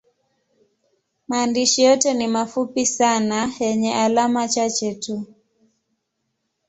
Maandishi 1.27 1.83
yote 1.83 2.13
ni 2.13 2.27
mafupi 2.27 2.85
sana 2.85 3.51
yenye 3.59 3.93
alama 3.95 4.47
chache 4.47 4.95
tu. 4.95 5.25